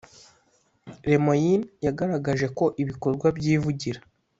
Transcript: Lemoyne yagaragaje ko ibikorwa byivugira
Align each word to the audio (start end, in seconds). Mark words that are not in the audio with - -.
Lemoyne 1.09 1.65
yagaragaje 1.85 2.47
ko 2.57 2.65
ibikorwa 2.81 3.27
byivugira 3.37 3.99